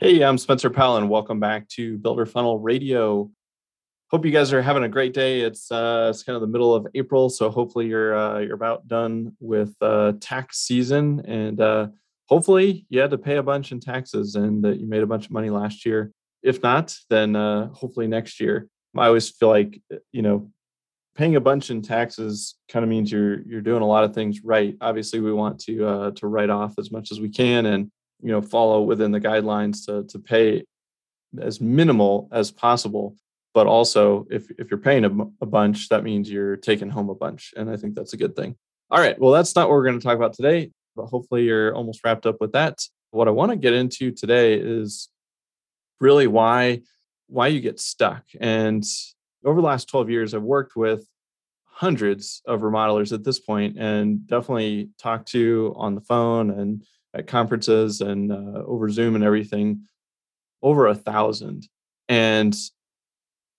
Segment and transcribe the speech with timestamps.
[0.00, 3.32] Hey, I'm Spencer Powell, and welcome back to Builder Funnel Radio.
[4.12, 5.40] Hope you guys are having a great day.
[5.40, 8.86] It's uh, it's kind of the middle of April, so hopefully you're uh, you're about
[8.86, 11.88] done with uh, tax season, and uh,
[12.28, 15.24] hopefully you had to pay a bunch in taxes and that you made a bunch
[15.24, 16.12] of money last year.
[16.44, 18.68] If not, then uh, hopefully next year.
[18.96, 20.48] I always feel like you know
[21.16, 24.44] paying a bunch in taxes kind of means you're you're doing a lot of things
[24.44, 24.76] right.
[24.80, 27.90] Obviously, we want to uh, to write off as much as we can and
[28.22, 30.64] you know follow within the guidelines to to pay
[31.40, 33.16] as minimal as possible.
[33.54, 35.10] But also if if you're paying a,
[35.42, 38.36] a, bunch that means you're taking home a bunch and i think that's a good
[38.36, 38.56] thing.
[38.90, 41.74] All right well that's not what we're going to talk about today but hopefully you're
[41.74, 42.78] almost wrapped up with that.
[43.10, 45.08] What i want to get into today is
[46.00, 46.82] really why
[47.28, 48.24] why you get stuck.
[48.40, 48.84] And
[49.44, 51.06] over the last 12 years i've worked with
[51.64, 56.82] hundreds of remodelers at this point and definitely talked to on the phone and
[57.14, 59.82] at conferences and uh, over Zoom and everything,
[60.62, 61.68] over a thousand.
[62.08, 62.56] And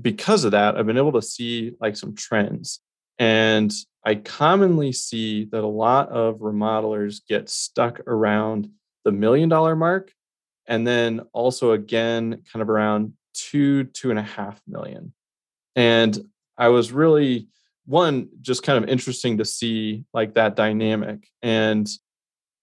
[0.00, 2.80] because of that, I've been able to see like some trends.
[3.18, 3.72] And
[4.04, 8.70] I commonly see that a lot of remodelers get stuck around
[9.04, 10.12] the million dollar mark.
[10.66, 15.12] And then also again, kind of around two, two and a half million.
[15.76, 16.18] And
[16.56, 17.48] I was really,
[17.86, 21.26] one, just kind of interesting to see like that dynamic.
[21.42, 21.88] And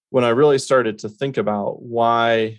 [0.09, 2.57] when I really started to think about why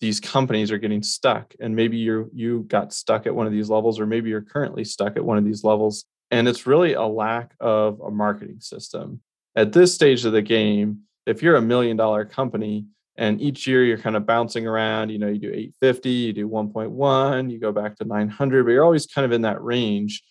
[0.00, 3.68] these companies are getting stuck and maybe you you got stuck at one of these
[3.68, 7.02] levels or maybe you're currently stuck at one of these levels and it's really a
[7.02, 9.20] lack of a marketing system.
[9.56, 12.86] At this stage of the game if you're a million dollar company
[13.16, 16.48] and each year you're kind of bouncing around you know you do 850 you do
[16.48, 20.22] 1.1 you go back to 900 but you're always kind of in that range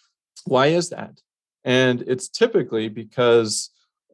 [0.45, 1.19] why is that?
[1.63, 3.69] And it's typically because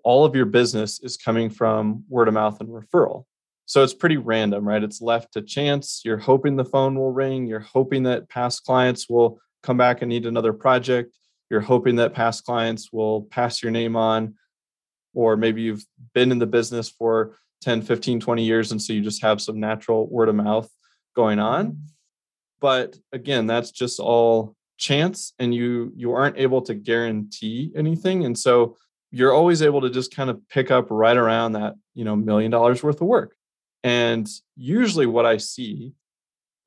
[0.06, 3.26] all of your business is coming from word of mouth and referral.
[3.66, 4.84] So it's pretty random, right?
[4.84, 6.04] It's left to chance.
[6.06, 7.48] You're hoping the phone will ring.
[7.48, 11.12] You're hoping that past clients will come back and need another project.
[11.50, 14.36] You're hoping that past clients will pass your name on.
[15.16, 18.72] Or maybe you've been in the business for 10, 15, 20 years.
[18.72, 20.70] And so you just have some natural word of mouth
[21.16, 21.80] going on.
[22.62, 28.26] But again, that's just all chance and you you aren't able to guarantee anything.
[28.26, 28.78] And so
[29.16, 32.52] you're always able to just kind of pick up right around that, you know, million
[32.52, 33.34] dollars worth of work.
[33.82, 34.28] And
[34.58, 35.94] usually what I see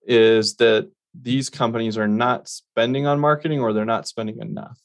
[0.07, 4.81] is that these companies are not spending on marketing or they're not spending enough.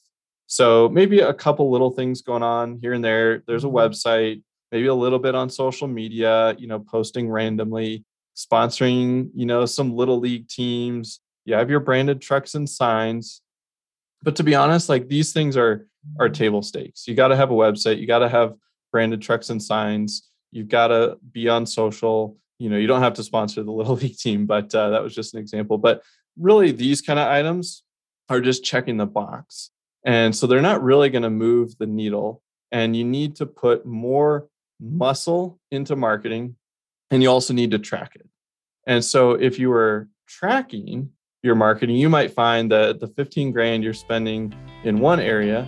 [0.45, 3.43] So maybe a couple little things going on here and there.
[3.47, 3.77] There's a mm-hmm.
[3.77, 4.41] website,
[4.73, 8.03] maybe a little bit on social media, you know, posting randomly,
[8.35, 11.21] sponsoring, you know, some little league teams.
[11.45, 13.41] You have your branded trucks and signs.
[14.21, 15.87] But to be honest, like these things are
[16.19, 17.07] are table stakes.
[17.07, 18.53] You got to have a website, you got to have
[18.91, 22.37] branded trucks and signs, you've got to be on social.
[22.59, 25.15] You know, you don't have to sponsor the little league team, but uh, that was
[25.15, 25.77] just an example.
[25.77, 26.03] But
[26.37, 27.83] really, these kind of items
[28.29, 29.71] are just checking the box.
[30.05, 32.41] And so they're not really going to move the needle.
[32.71, 34.47] And you need to put more
[34.79, 36.55] muscle into marketing
[37.11, 38.27] and you also need to track it.
[38.87, 41.11] And so if you are tracking
[41.43, 44.53] your marketing, you might find that the 15 grand you're spending
[44.83, 45.67] in one area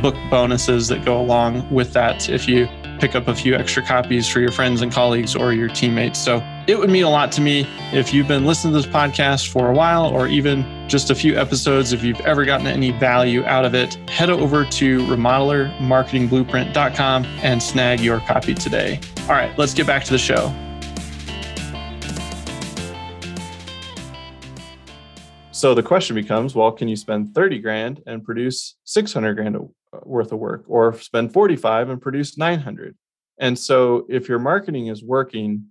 [0.00, 2.68] book bonuses that go along with that if you
[3.00, 6.18] pick up a few extra copies for your friends and colleagues or your teammates.
[6.18, 9.48] So It would mean a lot to me if you've been listening to this podcast
[9.48, 11.92] for a while or even just a few episodes.
[11.92, 17.98] If you've ever gotten any value out of it, head over to remodelermarketingblueprint.com and snag
[17.98, 19.00] your copy today.
[19.22, 20.54] All right, let's get back to the show.
[25.50, 29.56] So the question becomes, well, can you spend 30 grand and produce 600 grand
[30.04, 32.96] worth of work or spend 45 and produce 900?
[33.38, 35.66] And so if your marketing is working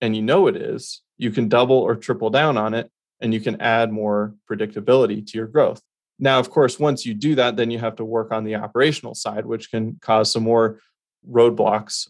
[0.00, 3.40] and you know it is, you can double or triple down on it and you
[3.40, 5.82] can add more predictability to your growth.
[6.18, 9.14] Now, of course, once you do that, then you have to work on the operational
[9.14, 10.80] side, which can cause some more
[11.28, 12.08] roadblocks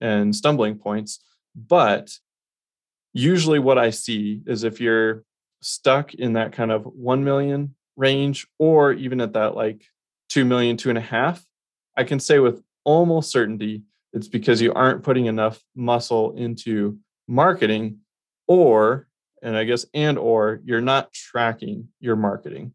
[0.00, 1.20] and stumbling points.
[1.54, 2.12] But
[3.12, 5.24] usually, what I see is if you're
[5.62, 9.86] stuck in that kind of 1 million range, or even at that like
[10.28, 11.44] 2 million, two and a half,
[11.96, 13.82] I can say with almost certainty
[14.12, 17.98] it's because you aren't putting enough muscle into marketing
[18.46, 19.06] or
[19.42, 22.72] and i guess and or you're not tracking your marketing.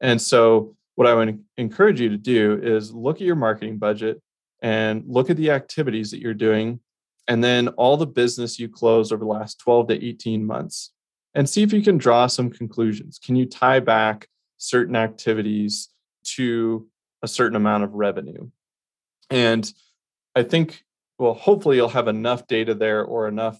[0.00, 4.22] And so what i would encourage you to do is look at your marketing budget
[4.62, 6.80] and look at the activities that you're doing
[7.28, 10.92] and then all the business you closed over the last 12 to 18 months
[11.34, 13.18] and see if you can draw some conclusions.
[13.22, 15.88] Can you tie back certain activities
[16.36, 16.86] to
[17.22, 18.50] a certain amount of revenue.
[19.30, 19.72] And
[20.36, 20.84] i think
[21.18, 23.58] well hopefully you'll have enough data there or enough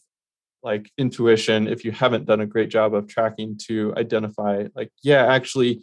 [0.63, 5.27] like intuition if you haven't done a great job of tracking to identify like yeah
[5.27, 5.83] actually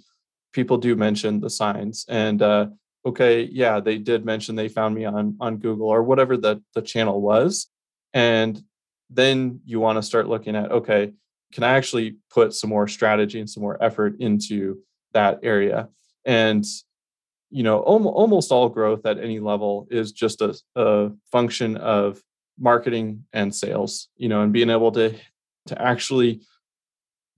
[0.53, 2.67] people do mention the signs and uh
[3.05, 6.81] okay yeah they did mention they found me on on google or whatever the the
[6.81, 7.67] channel was.
[8.15, 8.63] And
[9.09, 11.11] then you want to start looking at okay
[11.51, 14.79] can i actually put some more strategy and some more effort into
[15.13, 15.89] that area?
[16.25, 16.65] And
[17.53, 22.21] you know almost all growth at any level is just a, a function of
[22.59, 25.15] marketing and sales you know and being able to
[25.67, 26.41] to actually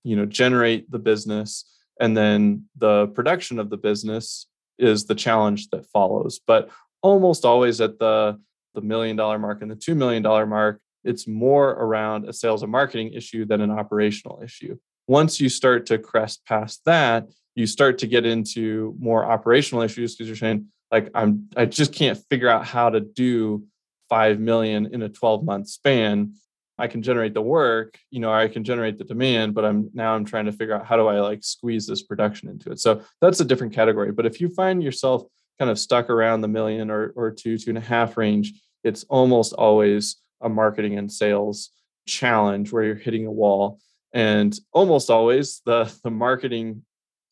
[0.04, 1.66] you know generate the business
[2.00, 4.48] and then the production of the business
[4.78, 6.40] is the challenge that follows.
[6.46, 6.70] But
[7.02, 8.40] almost always at the
[8.74, 12.64] the million dollar mark and the 2 million dollar mark it's more around a sales
[12.64, 14.76] and marketing issue than an operational issue.
[15.08, 20.16] Once you start to crest past that you start to get into more operational issues
[20.16, 23.66] because you're saying like i'm i just can't figure out how to do
[24.10, 26.36] 5 million in a 12 month span.
[26.78, 30.14] I can generate the work you know i can generate the demand but i'm now
[30.14, 32.80] i'm trying to figure out how do i like squeeze this production into it.
[32.80, 34.12] So that's a different category.
[34.12, 35.24] But if you find yourself
[35.58, 38.54] kind of stuck around the million or, or two two and a half range
[38.86, 41.72] it's almost always a marketing and sales
[42.08, 43.80] challenge where you're hitting a wall.
[44.14, 46.86] And almost always the the marketing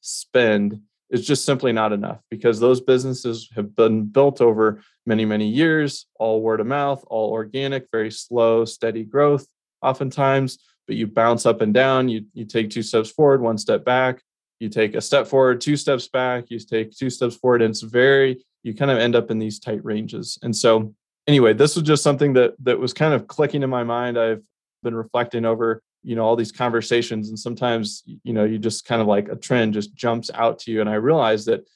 [0.03, 5.47] spend is just simply not enough because those businesses have been built over many, many
[5.47, 9.45] years, all word of mouth, all organic, very slow, steady growth,
[9.81, 10.57] oftentimes.
[10.87, 12.09] But you bounce up and down.
[12.09, 14.21] You, you take two steps forward, one step back.
[14.59, 16.45] You take a step forward, two steps back.
[16.49, 17.61] You take two steps forward.
[17.61, 20.37] And it's very, you kind of end up in these tight ranges.
[20.41, 20.93] And so,
[21.27, 24.17] anyway, this was just something that that was kind of clicking in my mind.
[24.17, 24.41] I've
[24.81, 29.01] been reflecting over you know all these conversations and sometimes you know you just kind
[29.01, 31.67] of like a trend just jumps out to you and i realize that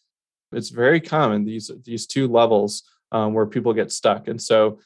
[0.52, 4.80] it's very common these these two levels um, where people get stuck and so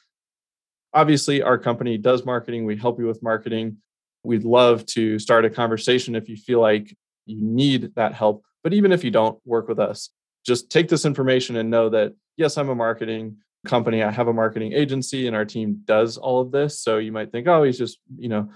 [0.94, 3.76] obviously our company does marketing we help you with marketing
[4.24, 6.96] we'd love to start a conversation if you feel like
[7.26, 10.10] you need that help but even if you don't work with us.
[10.44, 14.32] Just take this information and know that yes i'm a marketing company i have a
[14.32, 17.78] marketing agency and our team does all of this so you might think oh he's
[17.78, 18.48] just you know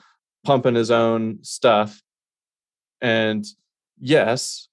[0.46, 2.00] pumping his own stuff.
[3.00, 3.44] And
[4.00, 4.68] yes,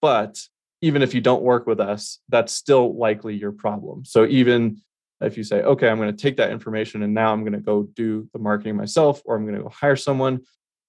[0.00, 0.36] but
[0.80, 4.04] even if you don't work with us, that's still likely your problem.
[4.04, 4.82] So even
[5.20, 7.60] if you say, okay, I'm going to take that information and now I'm going to
[7.60, 10.40] go do the marketing myself, or I'm going to go hire someone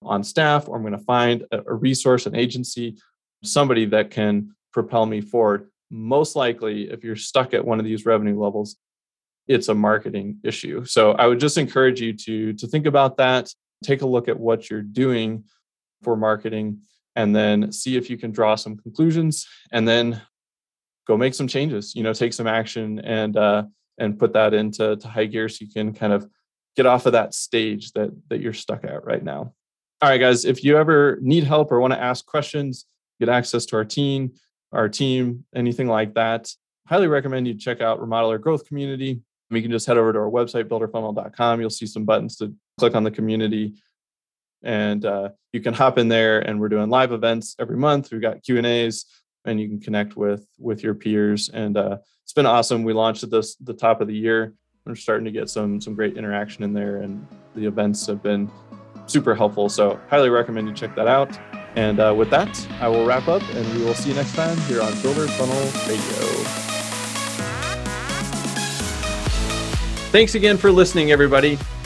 [0.01, 2.97] on staff, or I'm going to find a resource, an agency,
[3.43, 5.69] somebody that can propel me forward.
[5.91, 8.77] Most likely, if you're stuck at one of these revenue levels,
[9.47, 10.85] it's a marketing issue.
[10.85, 14.39] So I would just encourage you to to think about that take a look at
[14.39, 15.43] what you're doing
[16.01, 16.79] for marketing
[17.15, 20.21] and then see if you can draw some conclusions and then
[21.05, 23.63] go make some changes you know take some action and uh
[23.97, 26.27] and put that into to high gear so you can kind of
[26.75, 29.53] get off of that stage that that you're stuck at right now.
[30.01, 32.85] All right guys if you ever need help or want to ask questions
[33.19, 34.33] get access to our team
[34.71, 36.51] our team anything like that
[36.87, 39.21] highly recommend you check out remodeler growth community.
[39.49, 42.95] You can just head over to our website builderfunnel.com you'll see some buttons to click
[42.95, 43.73] on the community
[44.63, 48.21] and uh, you can hop in there and we're doing live events every month we've
[48.21, 49.05] got q and a's
[49.45, 53.23] and you can connect with with your peers and uh, it's been awesome we launched
[53.23, 54.53] at this the top of the year
[54.85, 57.25] we're starting to get some some great interaction in there and
[57.55, 58.49] the events have been
[59.07, 59.69] super helpful.
[59.69, 61.37] So, highly recommend you check that out.
[61.75, 64.57] And uh, with that, I will wrap up and we will see you next time
[64.61, 66.23] here on Builder Funnel Radio.
[70.11, 71.57] Thanks again for listening, everybody.